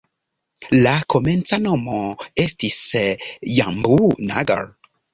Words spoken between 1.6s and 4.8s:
nomo estis "Jambu-Nagar".